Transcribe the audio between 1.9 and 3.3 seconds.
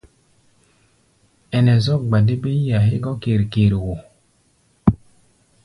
gba dé bé yí-a hégɔ́